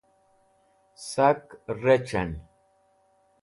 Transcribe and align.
sak 1.09 1.43
rec̃h'en 1.81 2.31